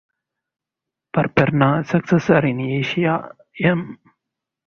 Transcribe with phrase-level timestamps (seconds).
[1.17, 3.99] Perperna's successor in Asia, M'.